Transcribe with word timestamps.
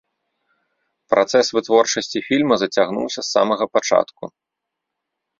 Працэс 1.13 1.45
вытворчасці 1.55 2.21
фільма 2.29 2.55
зацягнуўся 2.61 3.21
з 3.27 3.27
самага 3.35 3.65
пачатку. 3.79 4.23